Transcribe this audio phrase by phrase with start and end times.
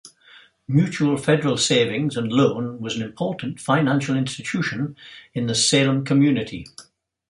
[0.67, 4.95] Mutual Federal Savings and Loan was an important financial institution
[5.35, 6.65] in the Salem community.